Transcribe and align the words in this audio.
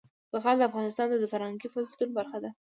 زغال 0.33 0.55
د 0.59 0.63
افغانستان 0.69 1.07
د 1.09 1.25
فرهنګي 1.33 1.67
فستیوالونو 1.73 2.17
برخه 2.19 2.37
ده. 2.43 2.49